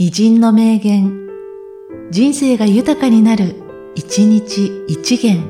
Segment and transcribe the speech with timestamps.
[0.00, 1.28] 偉人の名言、
[2.12, 3.56] 人生が豊かになる、
[3.96, 5.42] 一日一元。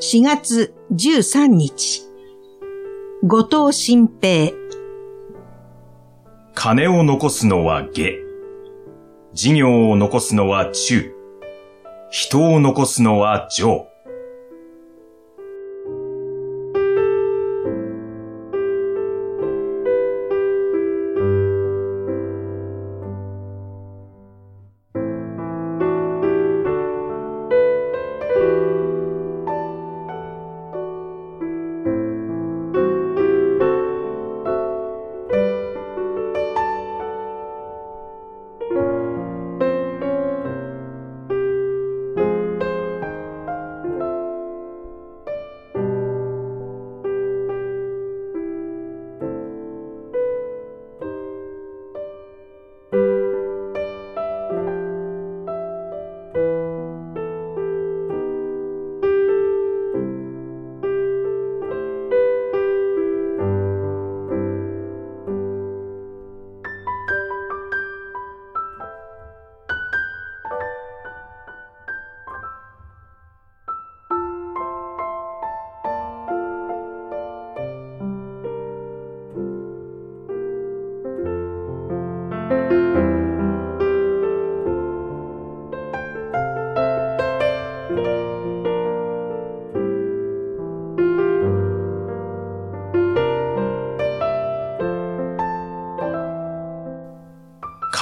[0.00, 2.04] 4月13日、
[3.22, 4.54] 後藤新平。
[6.54, 8.14] 金を残すのは下。
[9.34, 11.12] 事業を残すのは中。
[12.10, 13.89] 人を残すのは上。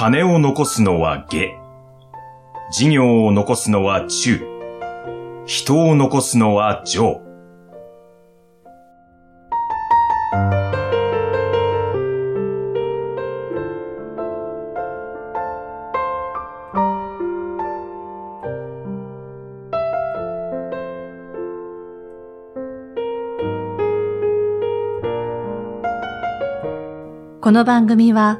[0.01, 1.59] 金を残すのは下。
[2.71, 4.39] 事業を残すのは中。
[5.45, 7.19] 人を残すのは上。
[27.41, 28.39] この番組は、